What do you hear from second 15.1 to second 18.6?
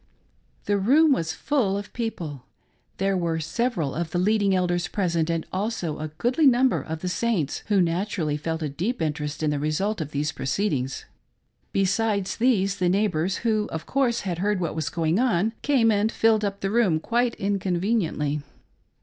on, came and filled up the room quite inconveniently.